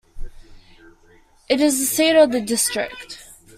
It 1.47 1.61
is 1.61 1.77
the 1.77 1.85
seat 1.85 2.15
of 2.17 2.31
the 2.31 2.41
district. 2.41 3.23